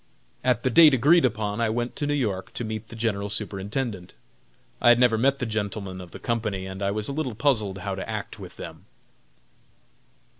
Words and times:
At 0.43 0.63
the 0.63 0.71
date 0.71 0.95
agreed 0.95 1.25
upon 1.25 1.61
I 1.61 1.69
went 1.69 1.95
to 1.97 2.07
New 2.07 2.15
York 2.15 2.51
to 2.53 2.63
meet 2.63 2.87
the 2.87 2.95
General 2.95 3.29
Superintendent. 3.29 4.15
I 4.81 4.89
had 4.89 4.99
never 4.99 5.15
met 5.15 5.37
the 5.37 5.45
gentlemen 5.45 6.01
of 6.01 6.09
the 6.09 6.17
company 6.17 6.65
and 6.65 6.81
I 6.81 6.89
was 6.89 7.07
a 7.07 7.13
little 7.13 7.35
puzzled 7.35 7.77
how 7.77 7.93
to 7.93 8.09
act 8.09 8.39
with 8.39 8.57
them. 8.57 8.85